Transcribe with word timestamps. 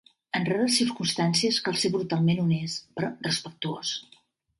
En 0.37 0.45
rares 0.45 0.77
circumstàncies 0.79 1.59
cal 1.67 1.77
ser 1.81 1.91
brutalment 1.97 2.41
honest, 2.45 2.89
però 2.97 3.11
respectuós. 3.29 3.93